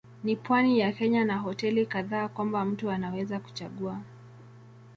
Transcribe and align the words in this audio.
Ni 0.23 0.35
pwani 0.35 0.79
ya 0.79 0.91
Kenya 0.91 1.25
na 1.25 1.37
hoteli 1.37 1.85
kadhaa 1.85 2.27
kwamba 2.27 2.65
mtu 2.65 2.91
anaweza 2.91 3.39
kuchagua. 3.39 4.01